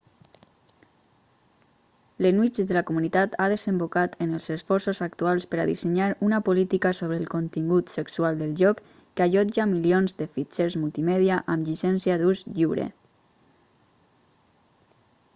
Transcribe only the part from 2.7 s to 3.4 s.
de la comunitat